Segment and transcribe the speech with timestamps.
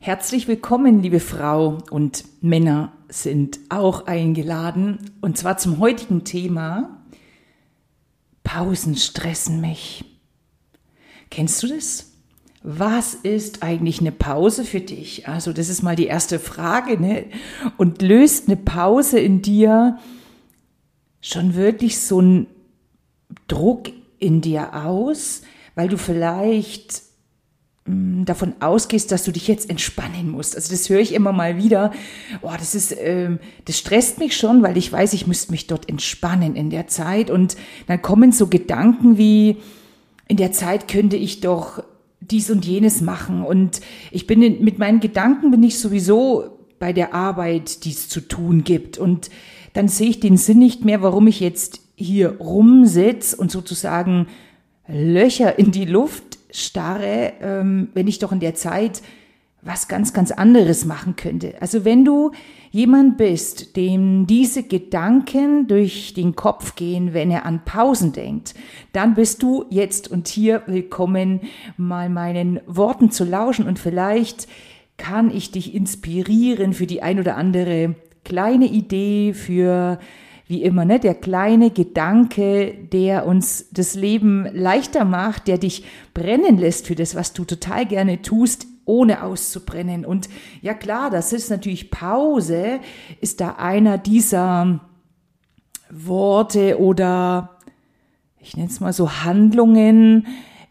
[0.00, 7.02] Herzlich willkommen, liebe Frau und Männer sind auch eingeladen und zwar zum heutigen Thema
[8.44, 10.04] Pausen stressen mich.
[11.30, 12.12] Kennst du das?
[12.62, 15.26] Was ist eigentlich eine Pause für dich?
[15.26, 17.24] Also das ist mal die erste Frage, ne?
[17.76, 19.98] Und löst eine Pause in dir
[21.20, 22.46] schon wirklich so einen
[23.48, 23.90] Druck
[24.20, 25.42] in dir aus,
[25.74, 27.07] weil du vielleicht
[28.24, 30.54] davon ausgehst, dass du dich jetzt entspannen musst.
[30.54, 31.92] Also das höre ich immer mal wieder.
[32.40, 35.88] Boah, das ist, ähm, das stresst mich schon, weil ich weiß, ich müsste mich dort
[35.88, 37.30] entspannen in der Zeit.
[37.30, 39.56] Und dann kommen so Gedanken wie,
[40.26, 41.82] in der Zeit könnte ich doch
[42.20, 43.42] dies und jenes machen.
[43.42, 43.80] Und
[44.10, 48.20] ich bin in, mit meinen Gedanken bin ich sowieso bei der Arbeit, die es zu
[48.20, 48.98] tun gibt.
[48.98, 49.30] Und
[49.72, 54.26] dann sehe ich den Sinn nicht mehr, warum ich jetzt hier rumsitze und sozusagen
[54.86, 59.02] Löcher in die Luft starre, ähm, wenn ich doch in der Zeit
[59.62, 61.54] was ganz, ganz anderes machen könnte.
[61.60, 62.30] Also wenn du
[62.70, 68.54] jemand bist, dem diese Gedanken durch den Kopf gehen, wenn er an Pausen denkt,
[68.92, 71.40] dann bist du jetzt und hier willkommen,
[71.76, 74.48] mal meinen Worten zu lauschen und vielleicht
[74.96, 79.98] kann ich dich inspirieren für die ein oder andere kleine Idee, für
[80.48, 86.56] wie immer, ne, der kleine Gedanke, der uns das Leben leichter macht, der dich brennen
[86.56, 90.06] lässt für das, was du total gerne tust, ohne auszubrennen.
[90.06, 90.30] Und
[90.62, 92.80] ja klar, das ist natürlich Pause,
[93.20, 94.80] ist da einer dieser
[95.90, 97.58] Worte oder
[98.40, 100.26] ich nenne es mal so Handlungen,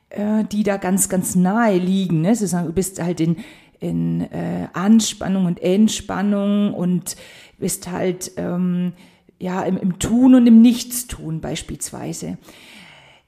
[0.09, 2.21] äh, die da ganz, ganz nahe liegen.
[2.21, 2.35] Ne?
[2.35, 3.37] Sie sagen, du bist halt in,
[3.79, 7.15] in äh, Anspannung und Entspannung und
[7.59, 8.93] bist halt ähm,
[9.39, 12.37] ja, im, im Tun und im Nichtstun beispielsweise.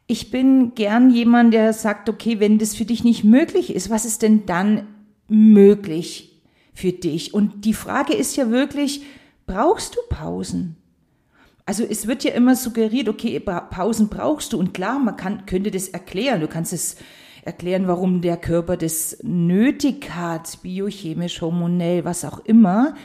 [0.08, 4.06] Ich bin gern jemand, der sagt, okay, wenn das für dich nicht möglich ist, was
[4.06, 4.88] ist denn dann
[5.28, 6.42] möglich
[6.74, 7.34] für dich?
[7.34, 9.04] Und die Frage ist ja wirklich,
[9.46, 10.78] brauchst du Pausen?
[11.66, 14.58] Also es wird ja immer suggeriert, okay, Pausen brauchst du.
[14.58, 16.42] Und klar, man kann, könnte das erklären.
[16.42, 16.96] Du kannst es
[17.44, 22.96] erklären, warum der Körper das nötig hat, biochemisch, hormonell, was auch immer.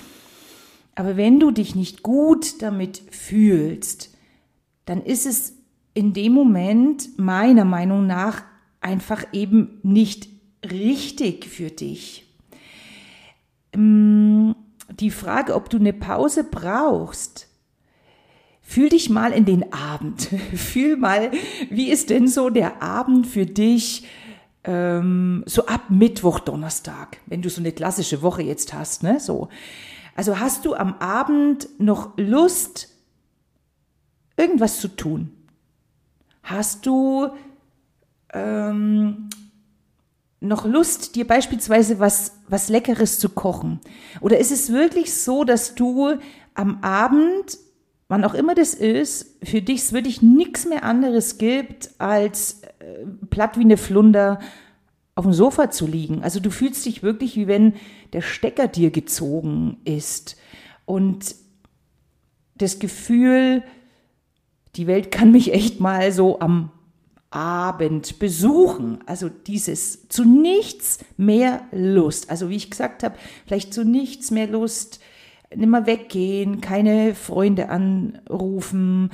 [0.95, 4.17] Aber wenn du dich nicht gut damit fühlst,
[4.85, 5.55] dann ist es
[5.95, 8.43] in dem Moment meiner Meinung nach
[8.81, 10.29] einfach eben nicht
[10.71, 12.27] richtig für dich.
[13.75, 14.53] Mm,
[15.01, 17.49] die Frage, ob du eine Pause brauchst,
[18.61, 20.23] fühl dich mal in den Abend.
[20.55, 21.31] Fühl mal,
[21.71, 24.07] wie ist denn so der Abend für dich,
[24.65, 29.49] ähm, so ab Mittwoch, Donnerstag, wenn du so eine klassische Woche jetzt hast, ne, so.
[30.15, 32.89] Also hast du am Abend noch Lust,
[34.37, 35.31] irgendwas zu tun?
[36.43, 37.31] Hast du
[38.33, 39.29] ähm,
[40.41, 43.81] noch Lust, dir beispielsweise was, was Leckeres zu kochen?
[44.21, 46.17] Oder ist es wirklich so, dass du
[46.55, 47.59] am Abend,
[48.09, 53.59] wann auch immer das ist, für dich wirklich nichts mehr anderes gibt, als äh, platt
[53.59, 54.39] wie eine Flunder
[55.15, 56.23] auf dem Sofa zu liegen.
[56.23, 57.75] Also du fühlst dich wirklich, wie wenn
[58.13, 60.37] der Stecker dir gezogen ist.
[60.85, 61.37] Und
[62.57, 63.63] das Gefühl,
[64.77, 66.71] die Welt kann mich echt mal so am
[67.31, 68.99] Abend besuchen.
[69.07, 72.31] Also dieses zu nichts mehr Lust.
[72.31, 75.01] Also wie ich gesagt habe, vielleicht zu nichts mehr Lust,
[75.55, 79.11] nimmer weggehen, keine Freunde anrufen,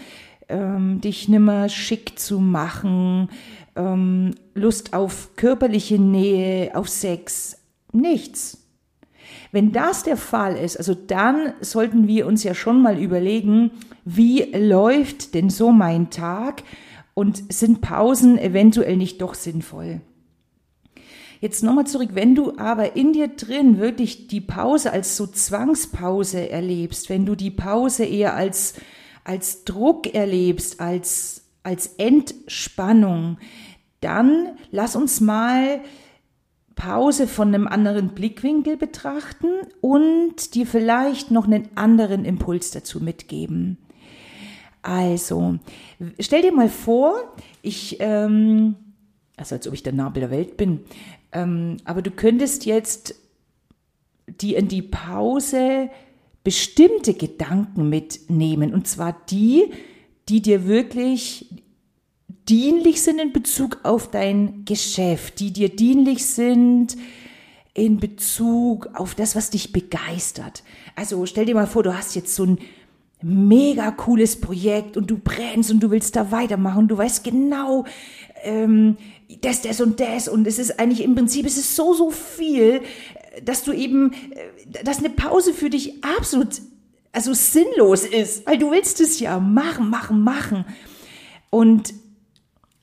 [0.49, 3.29] ähm, dich nimmer schick zu machen,
[3.77, 7.59] ähm, Lust auf körperliche Nähe, auf Sex,
[7.93, 8.59] nichts.
[9.53, 13.73] Wenn das der Fall ist, also dann sollten wir uns ja schon mal überlegen,
[14.05, 16.63] wie läuft denn so mein Tag
[17.15, 20.01] und sind Pausen eventuell nicht doch sinnvoll?
[21.41, 26.51] Jetzt nochmal zurück, wenn du aber in dir drin wirklich die Pause als so Zwangspause
[26.51, 28.75] erlebst, wenn du die Pause eher als,
[29.25, 33.39] als Druck erlebst, als, als Entspannung,
[34.01, 35.81] dann lass uns mal
[36.75, 39.49] Pause von einem anderen Blickwinkel betrachten
[39.83, 43.77] und dir vielleicht noch einen anderen Impuls dazu mitgeben.
[44.81, 45.59] Also,
[46.19, 48.77] stell dir mal vor, ich, ähm,
[49.37, 50.81] also als ob ich der Nabel der Welt bin,
[51.33, 53.15] ähm, aber du könntest jetzt
[54.27, 55.91] die in die Pause
[56.45, 59.71] bestimmte Gedanken mitnehmen, und zwar die,
[60.31, 61.50] die dir wirklich
[62.51, 66.97] dienlich sind in Bezug auf dein Geschäft, die dir dienlich sind
[67.75, 70.65] in Bezug auf das, was dich begeistert.
[70.97, 72.59] Also stell dir mal vor, du hast jetzt so ein
[73.23, 76.89] mega cooles Projekt und du brennst und du willst da weitermachen.
[76.89, 77.85] Du weißt genau,
[78.43, 78.97] ähm,
[79.43, 82.83] das, das und das und es ist eigentlich im Prinzip, es ist so, so viel.
[83.45, 86.49] dass du eben, äh, dass eine Pause für dich absolut,
[87.13, 90.65] also sinnlos ist, weil du willst es ja machen, machen, machen.
[91.51, 91.95] Und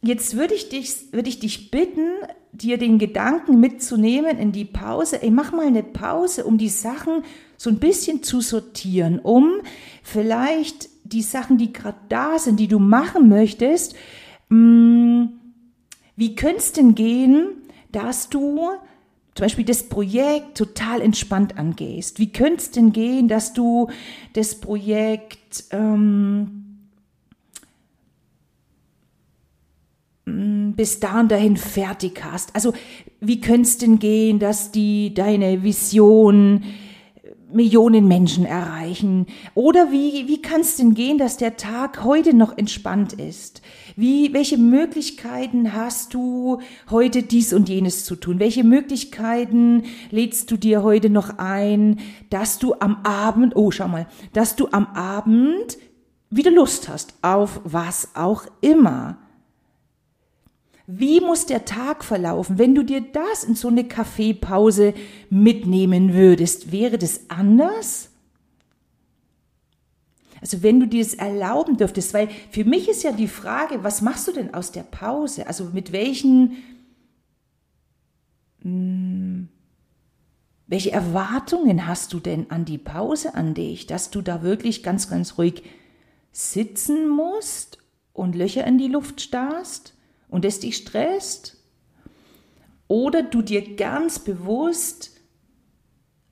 [0.01, 2.07] jetzt würde ich dich, würde ich dich bitten,
[2.51, 5.21] dir den Gedanken mitzunehmen in die Pause.
[5.21, 7.23] Ey, mach mal eine Pause, um die Sachen
[7.57, 9.61] so ein bisschen zu sortieren, um
[10.03, 13.95] vielleicht die Sachen, die gerade da sind, die du machen möchtest,
[14.49, 15.29] mh, mm,
[16.15, 17.49] wie könnte es denn gehen,
[17.91, 18.59] dass du
[19.35, 22.17] zum Beispiel das Projekt total entspannt angehst?
[22.17, 23.89] Wie könnte es denn gehen, dass du
[24.33, 26.66] das Projekt ähm,
[30.27, 32.55] mm, bis dahin dahin fertig hast?
[32.55, 32.73] Also
[33.19, 36.63] wie könnte denn gehen, dass die deine Vision
[37.51, 39.25] Millionen Menschen erreichen?
[39.55, 43.61] Oder wie, wie kann es denn gehen, dass der Tag heute noch entspannt ist?
[43.95, 46.59] Wie, welche Möglichkeiten hast du,
[46.89, 48.39] heute dies und jenes zu tun?
[48.39, 54.07] Welche Möglichkeiten lädst du dir heute noch ein, dass du am Abend, oh, schau mal,
[54.33, 55.77] dass du am Abend
[56.29, 59.17] wieder Lust hast auf was auch immer?
[60.89, 62.57] Wie muss der Tag verlaufen?
[62.57, 64.93] Wenn du dir das in so eine Kaffeepause
[65.29, 68.09] mitnehmen würdest, wäre das anders?
[70.39, 74.01] Also wenn du dir das erlauben dürftest, weil für mich ist ja die Frage, was
[74.01, 75.47] machst du denn aus der Pause?
[75.47, 76.55] Also mit welchen,
[78.61, 79.49] hm,
[80.67, 85.09] welche Erwartungen hast du denn an die Pause an dich, dass du da wirklich ganz,
[85.09, 85.63] ganz ruhig
[86.31, 87.79] sitzen musst
[88.13, 89.96] und Löcher in die Luft starrst?
[90.29, 91.57] Und es dich stresst
[92.87, 95.11] oder du dir ganz bewusst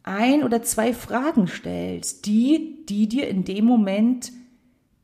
[0.03, 4.31] ein oder zwei Fragen stellst, die, die dir in dem Moment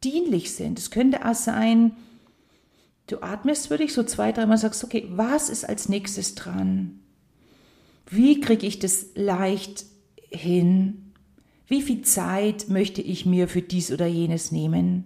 [0.04, 0.80] dienlich sind.
[0.80, 1.94] Es könnte auch sein,
[3.08, 7.00] du atmest für dich so zwei, dreimal sagst, okay, was ist als nächstes dran?
[8.10, 9.86] Wie kriege ich das leicht
[10.30, 11.14] hin?
[11.68, 15.06] Wie viel Zeit möchte ich mir für dies oder jenes nehmen?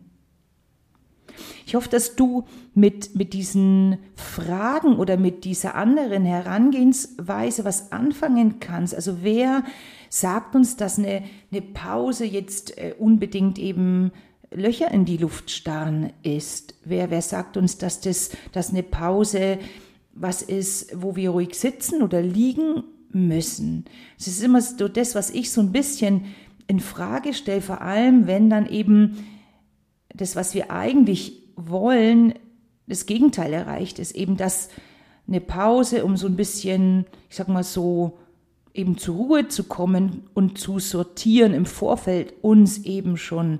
[1.66, 8.60] Ich hoffe, dass du mit, mit diesen Fragen oder mit dieser anderen Herangehensweise was anfangen
[8.60, 8.96] kannst.
[8.96, 9.64] Also wer
[10.10, 14.12] sagt uns, dass eine, eine Pause jetzt äh, unbedingt eben
[14.52, 16.76] Löcher in die Luft starren ist?
[16.84, 19.60] Wer, wer sagt uns, dass das, dass eine Pause
[20.16, 23.86] was ist, wo wir ruhig sitzen oder liegen müssen?
[24.18, 26.26] Es ist immer so das, was ich so ein bisschen
[26.68, 29.26] in Frage stelle, vor allem wenn dann eben
[30.17, 32.33] das, was wir eigentlich wollen,
[32.88, 34.69] das Gegenteil erreicht, ist eben dass
[35.27, 38.17] eine Pause, um so ein bisschen, ich sag mal so,
[38.73, 43.59] eben zur Ruhe zu kommen und zu sortieren im Vorfeld uns eben schon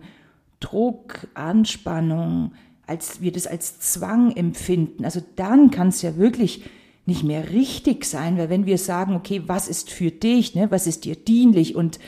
[0.60, 2.52] Druck, Anspannung,
[2.86, 5.06] als wir das als Zwang empfinden.
[5.06, 6.66] Also dann kann es ja wirklich
[7.06, 10.88] nicht mehr richtig sein, weil wenn wir sagen, okay, was ist für dich, ne, was
[10.88, 12.00] ist dir dienlich und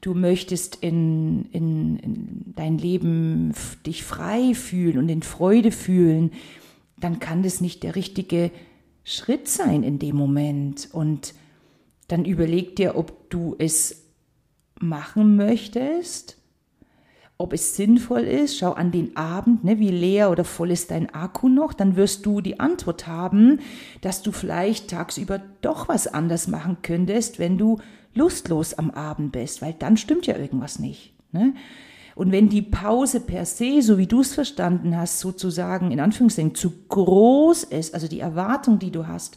[0.00, 3.52] du möchtest in, in, in dein Leben
[3.86, 6.32] dich frei fühlen und in Freude fühlen,
[6.98, 8.50] dann kann das nicht der richtige
[9.04, 10.88] Schritt sein in dem Moment.
[10.92, 11.34] Und
[12.08, 14.04] dann überleg dir, ob du es
[14.80, 16.36] machen möchtest,
[17.38, 18.58] ob es sinnvoll ist.
[18.58, 21.72] Schau an den Abend, ne, wie leer oder voll ist dein Akku noch.
[21.72, 23.60] Dann wirst du die Antwort haben,
[24.00, 27.78] dass du vielleicht tagsüber doch was anders machen könntest, wenn du
[28.14, 31.14] lustlos am Abend bist, weil dann stimmt ja irgendwas nicht.
[31.32, 31.54] Ne?
[32.16, 36.56] Und wenn die Pause per se, so wie du es verstanden hast, sozusagen in Anführungszeichen
[36.56, 39.36] zu groß ist, also die Erwartung, die du hast,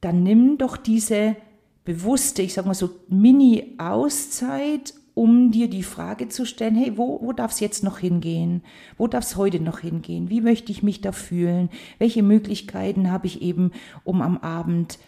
[0.00, 1.36] dann nimm doch diese
[1.84, 7.32] bewusste, ich sag mal so Mini-Auszeit, um dir die Frage zu stellen, hey, wo, wo
[7.32, 8.62] darf es jetzt noch hingehen?
[8.96, 10.30] Wo darf es heute noch hingehen?
[10.30, 11.70] Wie möchte ich mich da fühlen?
[11.98, 13.72] Welche Möglichkeiten habe ich eben,
[14.04, 14.98] um am Abend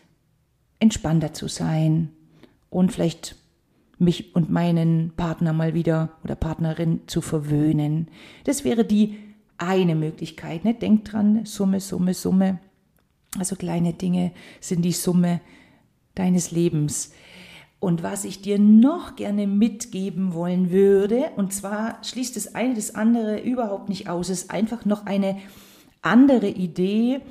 [0.80, 2.10] entspannter zu sein?
[2.70, 3.36] und vielleicht
[3.98, 8.08] mich und meinen Partner mal wieder oder Partnerin zu verwöhnen.
[8.44, 9.18] Das wäre die
[9.58, 10.64] eine Möglichkeit.
[10.64, 10.72] Ne?
[10.72, 12.60] Denk dran, Summe, Summe, Summe.
[13.38, 15.40] Also kleine Dinge sind die Summe
[16.14, 17.12] deines Lebens.
[17.80, 22.94] Und was ich dir noch gerne mitgeben wollen würde, und zwar schließt das eine das
[22.94, 25.38] andere überhaupt nicht aus, ist einfach noch eine
[26.02, 27.22] andere Idee,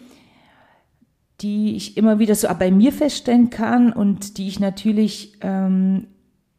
[1.41, 6.07] die ich immer wieder so bei mir feststellen kann und die ich natürlich ähm,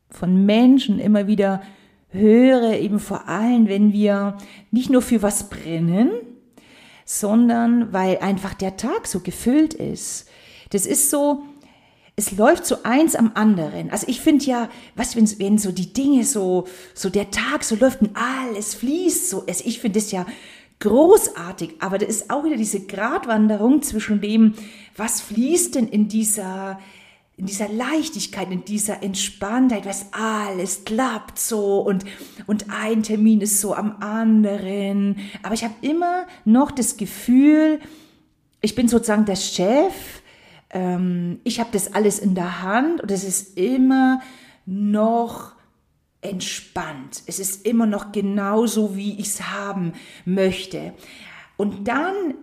[0.08, 1.60] von Menschen immer wieder
[2.10, 4.36] höre, eben vor allem, wenn wir
[4.70, 6.10] nicht nur für was brennen,
[7.04, 10.28] sondern weil einfach der Tag so gefüllt ist.
[10.70, 11.42] Das ist so,
[12.20, 13.90] es läuft so eins am anderen.
[13.90, 17.76] Also ich finde ja, was wenn, wenn so die Dinge so, so der Tag so
[17.76, 20.26] läuft und alles fließt so, also ich finde es ja
[20.80, 24.54] großartig, aber da ist auch wieder diese Gratwanderung zwischen dem,
[24.96, 26.78] was fließt denn in dieser,
[27.38, 32.04] in dieser Leichtigkeit, in dieser Entspanntheit, was alles klappt so und,
[32.46, 35.16] und ein Termin ist so am anderen.
[35.42, 37.80] Aber ich habe immer noch das Gefühl,
[38.60, 40.19] ich bin sozusagen der Chef,
[40.70, 44.20] ähm, ich habe das alles in der Hand und es ist immer
[44.66, 45.52] noch
[46.22, 47.22] entspannt.
[47.26, 50.92] Es ist immer noch genauso, wie ich es haben möchte.
[51.56, 52.34] Und dann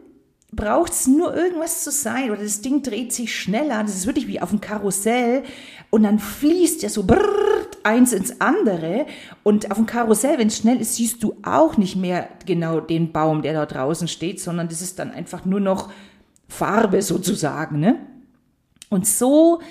[0.52, 3.84] braucht es nur irgendwas zu sein oder das Ding dreht sich schneller.
[3.84, 5.44] Das ist wirklich wie auf dem Karussell
[5.90, 9.06] und dann fließt ja so brrrt, eins ins andere
[9.44, 13.12] und auf dem Karussell, wenn es schnell ist, siehst du auch nicht mehr genau den
[13.12, 15.92] Baum, der da draußen steht, sondern das ist dann einfach nur noch
[16.48, 17.80] Farbe sozusagen.
[17.80, 18.00] Ne?
[18.89, 19.62] Und so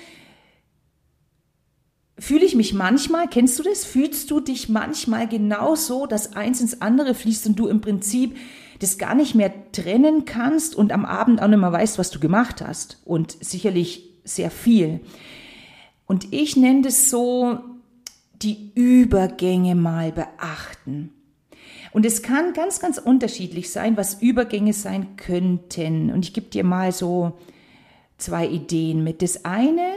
[2.19, 3.85] fühle ich mich manchmal, kennst du das?
[3.85, 8.35] Fühlst du dich manchmal genauso, dass eins ins andere fließt und du im Prinzip
[8.79, 12.19] das gar nicht mehr trennen kannst und am Abend auch nicht mehr weißt, was du
[12.19, 13.01] gemacht hast.
[13.05, 14.99] Und sicherlich sehr viel.
[16.05, 17.59] Und ich nenne das so,
[18.41, 21.11] die Übergänge mal beachten.
[21.91, 26.11] Und es kann ganz, ganz unterschiedlich sein, was Übergänge sein könnten.
[26.11, 27.37] Und ich gebe dir mal so
[28.17, 29.21] zwei Ideen mit.
[29.21, 29.91] Das eine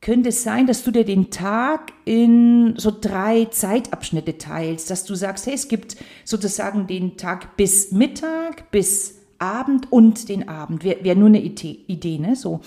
[0.00, 5.14] könnte es sein, dass du dir den Tag in so drei Zeitabschnitte teilst, dass du
[5.14, 10.84] sagst, hey, es gibt sozusagen den Tag bis Mittag, bis Abend und den Abend.
[10.84, 12.36] Wäre wär nur eine Idee, ne?
[12.36, 12.60] So.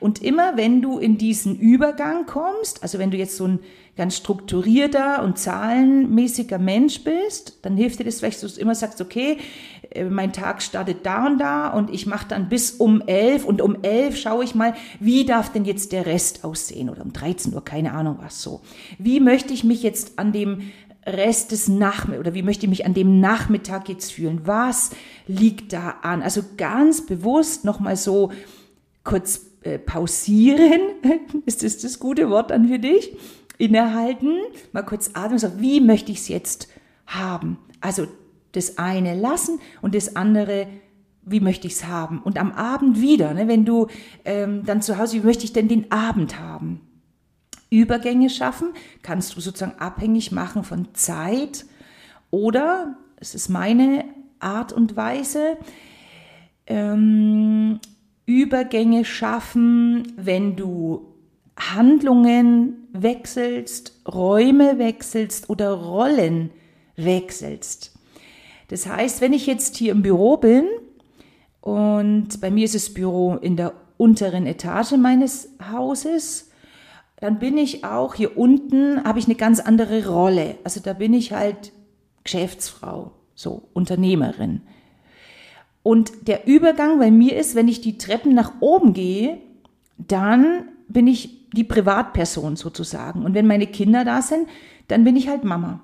[0.00, 3.58] Und immer wenn du in diesen Übergang kommst, also wenn du jetzt so ein
[3.96, 9.00] ganz strukturierter und zahlenmäßiger Mensch bist, dann hilft dir das vielleicht, dass du immer sagst,
[9.00, 9.38] okay,
[9.90, 13.62] äh, mein Tag startet da und da und ich mache dann bis um elf und
[13.62, 17.54] um elf schaue ich mal, wie darf denn jetzt der Rest aussehen oder um 13
[17.54, 18.60] Uhr, keine Ahnung was so.
[18.98, 20.70] Wie möchte ich mich jetzt an dem
[21.06, 24.42] Rest des Nachmittags oder wie möchte ich mich an dem Nachmittag jetzt fühlen?
[24.44, 24.90] Was
[25.26, 26.22] liegt da an?
[26.22, 28.32] Also ganz bewusst nochmal so
[29.04, 30.80] kurz äh, pausieren,
[31.46, 33.16] ist das das gute Wort dann für dich?
[33.58, 34.38] Innehalten,
[34.72, 36.68] mal kurz atmen sagen, wie möchte ich es jetzt
[37.06, 37.58] haben?
[37.80, 38.06] Also
[38.52, 40.66] das eine lassen und das andere,
[41.22, 42.20] wie möchte ich es haben?
[42.20, 43.86] Und am Abend wieder, ne, wenn du
[44.24, 46.80] ähm, dann zu Hause, wie möchte ich denn den Abend haben?
[47.70, 48.68] Übergänge schaffen
[49.02, 51.66] kannst du sozusagen abhängig machen von Zeit
[52.30, 54.04] oder, es ist meine
[54.38, 55.56] Art und Weise,
[56.66, 57.80] ähm,
[58.26, 61.14] Übergänge schaffen, wenn du
[61.56, 66.50] Handlungen wechselst, Räume wechselst oder Rollen
[66.96, 67.94] wechselst.
[68.68, 70.66] Das heißt, wenn ich jetzt hier im Büro bin
[71.60, 76.45] und bei mir ist das Büro in der unteren Etage meines Hauses,
[77.20, 80.56] dann bin ich auch hier unten, habe ich eine ganz andere Rolle.
[80.64, 81.72] Also da bin ich halt
[82.24, 84.62] Geschäftsfrau, so Unternehmerin.
[85.82, 89.38] Und der Übergang bei mir ist, wenn ich die Treppen nach oben gehe,
[89.98, 93.24] dann bin ich die Privatperson sozusagen.
[93.24, 94.48] Und wenn meine Kinder da sind,
[94.88, 95.80] dann bin ich halt Mama.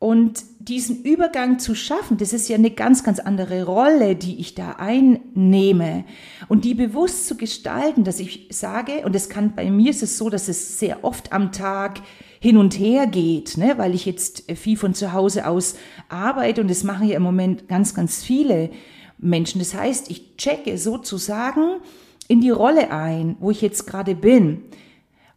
[0.00, 4.54] Und diesen Übergang zu schaffen, das ist ja eine ganz, ganz andere Rolle, die ich
[4.54, 6.04] da einnehme.
[6.48, 10.16] Und die bewusst zu gestalten, dass ich sage, und es kann bei mir ist es
[10.16, 12.00] so, dass es sehr oft am Tag
[12.40, 15.74] hin und her geht, ne, weil ich jetzt viel von zu Hause aus
[16.08, 18.70] arbeite und das machen ja im Moment ganz, ganz viele
[19.18, 19.58] Menschen.
[19.58, 21.82] Das heißt, ich checke sozusagen
[22.26, 24.62] in die Rolle ein, wo ich jetzt gerade bin.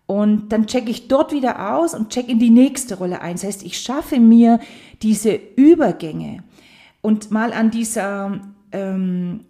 [0.06, 3.34] Und dann checke ich dort wieder aus und check in die nächste Rolle ein.
[3.34, 4.60] Das heißt, ich schaffe mir
[5.02, 6.44] diese Übergänge.
[7.02, 8.42] Und mal an dieser
[8.72, 9.42] ähm,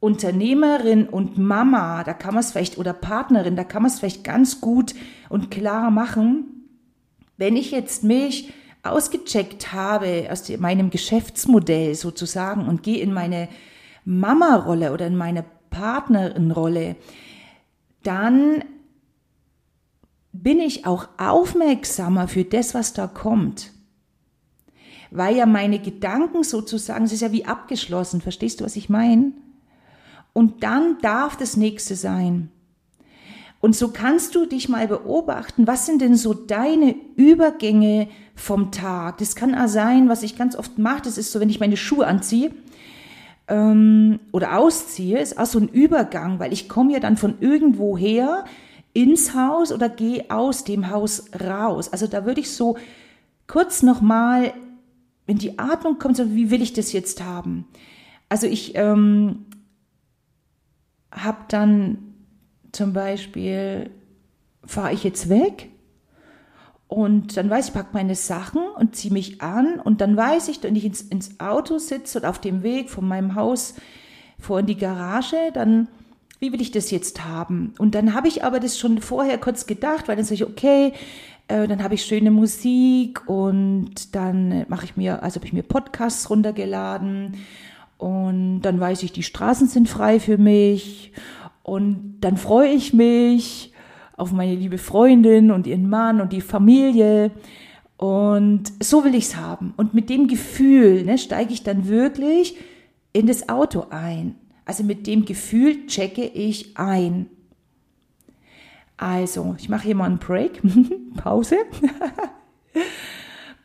[0.00, 4.24] Unternehmerin und Mama, da kann man es vielleicht, oder Partnerin, da kann man es vielleicht
[4.24, 4.94] ganz gut
[5.28, 6.68] und klar machen.
[7.36, 13.48] Wenn ich jetzt mich ausgecheckt habe aus meinem Geschäftsmodell sozusagen und gehe in meine
[14.04, 16.96] Mama-Rolle oder in meine Partnerin-Rolle,
[18.02, 18.62] dann
[20.42, 23.72] bin ich auch aufmerksamer für das, was da kommt.
[25.10, 29.32] Weil ja meine Gedanken sozusagen, es ist ja wie abgeschlossen, verstehst du, was ich meine?
[30.32, 32.50] Und dann darf das nächste sein.
[33.60, 39.18] Und so kannst du dich mal beobachten, was sind denn so deine Übergänge vom Tag?
[39.18, 41.76] Das kann auch sein, was ich ganz oft mache, das ist so, wenn ich meine
[41.76, 42.50] Schuhe anziehe
[43.48, 47.96] ähm, oder ausziehe, ist auch so ein Übergang, weil ich komme ja dann von irgendwo
[47.96, 48.44] her,
[48.96, 51.92] ins Haus oder gehe aus dem Haus raus.
[51.92, 52.78] Also da würde ich so
[53.46, 54.54] kurz nochmal,
[55.26, 57.66] wenn die Atmung kommt, so wie will ich das jetzt haben?
[58.30, 59.44] Also ich ähm,
[61.12, 62.14] habe dann
[62.72, 63.90] zum Beispiel,
[64.64, 65.68] fahre ich jetzt weg
[66.88, 70.62] und dann weiß ich, packe meine Sachen und ziehe mich an und dann weiß ich,
[70.62, 73.74] wenn ich ins, ins Auto sitze und auf dem Weg von meinem Haus
[74.38, 75.88] vor in die Garage, dann
[76.38, 77.74] wie will ich das jetzt haben?
[77.78, 80.92] Und dann habe ich aber das schon vorher kurz gedacht, weil dann sage ich, okay,
[81.48, 85.62] äh, dann habe ich schöne Musik und dann mache ich mir, also habe ich mir
[85.62, 87.36] Podcasts runtergeladen
[87.98, 91.12] und dann weiß ich, die Straßen sind frei für mich
[91.62, 93.72] und dann freue ich mich
[94.16, 97.30] auf meine liebe Freundin und ihren Mann und die Familie
[97.96, 99.72] und so will ich es haben.
[99.76, 102.56] Und mit dem Gefühl ne, steige ich dann wirklich
[103.12, 104.36] in das Auto ein.
[104.66, 107.30] Also mit dem Gefühl checke ich ein.
[108.98, 110.60] Also, ich mache hier mal einen Break,
[111.16, 111.58] Pause.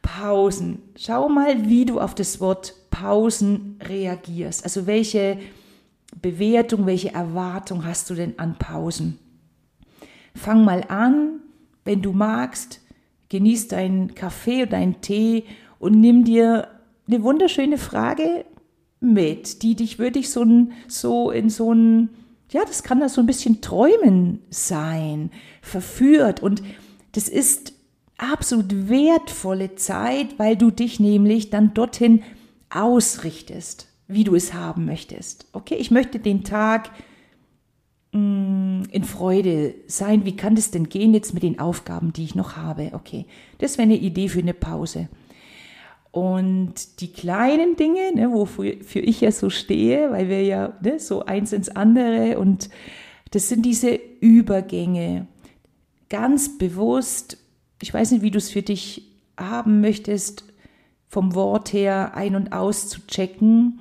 [0.01, 0.83] Pausen.
[0.95, 4.63] Schau mal, wie du auf das Wort Pausen reagierst.
[4.63, 5.39] Also welche
[6.21, 9.17] Bewertung, welche Erwartung hast du denn an Pausen?
[10.35, 11.39] Fang mal an,
[11.85, 12.81] wenn du magst,
[13.29, 15.45] genieß deinen Kaffee oder deinen Tee
[15.79, 16.67] und nimm dir
[17.07, 18.45] eine wunderschöne Frage
[19.01, 20.45] mit, die dich wirklich so,
[20.87, 22.09] so in so ein,
[22.51, 25.31] ja, das kann da so ein bisschen Träumen sein,
[25.61, 26.41] verführt.
[26.41, 26.61] Und
[27.13, 27.73] das ist
[28.17, 32.21] absolut wertvolle Zeit, weil du dich nämlich dann dorthin
[32.69, 35.47] ausrichtest, wie du es haben möchtest.
[35.51, 36.91] Okay, ich möchte den Tag
[38.11, 40.25] mm, in Freude sein.
[40.25, 42.91] Wie kann das denn gehen jetzt mit den Aufgaben, die ich noch habe?
[42.93, 43.25] Okay,
[43.57, 45.09] das wäre eine Idee für eine Pause.
[46.11, 51.25] Und die kleinen Dinge, ne, wofür ich ja so stehe, weil wir ja ne, so
[51.25, 52.69] eins ins andere und
[53.31, 55.27] das sind diese Übergänge.
[56.09, 57.37] Ganz bewusst,
[57.81, 60.43] ich weiß nicht, wie du es für dich haben möchtest,
[61.07, 63.79] vom Wort her ein- und aus zu checken.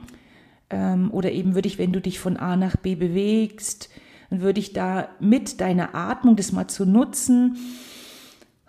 [0.70, 3.90] Ähm, oder eben würde ich, wenn du dich von A nach B bewegst,
[4.30, 7.56] dann würde ich da mit deiner Atmung das mal zu nutzen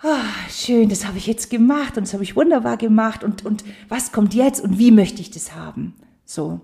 [0.04, 3.64] oh, schön, das habe ich jetzt gemacht und das habe ich wunderbar gemacht und, und
[3.90, 5.94] was kommt jetzt und wie möchte ich das haben?
[6.26, 6.62] So.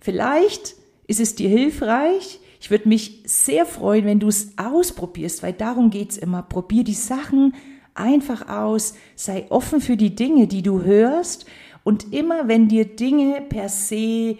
[0.00, 0.74] Vielleicht
[1.06, 2.40] ist es dir hilfreich.
[2.60, 6.42] Ich würde mich sehr freuen, wenn du es ausprobierst, weil darum geht es immer.
[6.42, 7.54] Probier die Sachen
[7.94, 11.46] einfach aus, sei offen für die Dinge, die du hörst
[11.84, 14.36] und immer wenn dir Dinge per se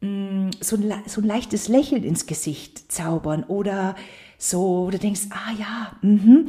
[0.00, 3.96] mh, mm, so, ein, so ein leichtes Lächeln ins Gesicht zaubern oder
[4.38, 6.48] so, oder denkst, ah ja, mhm,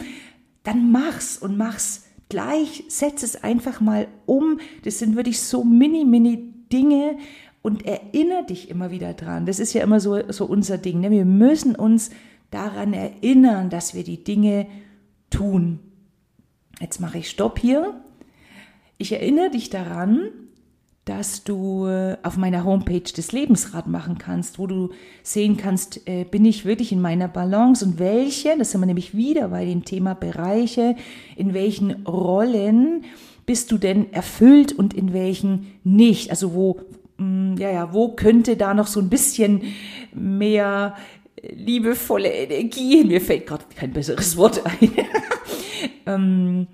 [0.68, 4.60] dann mach's und mach's gleich, setz es einfach mal um.
[4.84, 7.18] Das sind wirklich so mini, mini Dinge
[7.62, 9.46] und erinnere dich immer wieder dran.
[9.46, 11.00] Das ist ja immer so, so unser Ding.
[11.00, 11.10] Ne?
[11.10, 12.10] Wir müssen uns
[12.52, 14.68] daran erinnern, dass wir die Dinge
[15.30, 15.80] tun.
[16.82, 18.02] Jetzt mache ich Stopp hier.
[18.98, 20.32] Ich erinnere dich daran,
[21.08, 24.90] dass du äh, auf meiner Homepage das Lebensrad machen kannst, wo du
[25.24, 29.16] sehen kannst, äh, bin ich wirklich in meiner Balance und welche, das sind wir nämlich
[29.16, 30.96] wieder bei dem Thema Bereiche,
[31.38, 33.06] in welchen Rollen
[33.46, 36.30] bist du denn erfüllt und in welchen nicht?
[36.30, 36.82] Also wo,
[37.18, 39.62] mm, ja, ja, wo könnte da noch so ein bisschen
[40.14, 40.96] mehr
[41.42, 44.92] liebevolle Energie, mir fällt gerade kein besseres Wort ein.
[46.06, 46.68] ähm,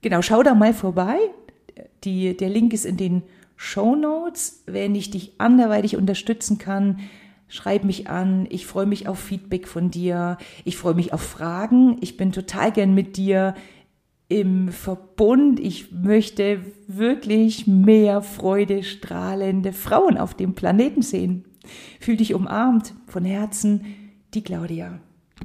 [0.00, 1.18] genau, schau da mal vorbei
[2.04, 3.22] die, der Link ist in den
[3.56, 4.62] Show Notes.
[4.66, 7.00] Wenn ich dich anderweitig unterstützen kann,
[7.48, 8.46] schreib mich an.
[8.50, 10.38] Ich freue mich auf Feedback von dir.
[10.64, 11.96] Ich freue mich auf Fragen.
[12.00, 13.54] Ich bin total gern mit dir
[14.28, 15.60] im Verbund.
[15.60, 21.44] Ich möchte wirklich mehr Freude strahlende Frauen auf dem Planeten sehen.
[22.00, 23.84] Fühl dich umarmt von Herzen,
[24.34, 25.00] die Claudia.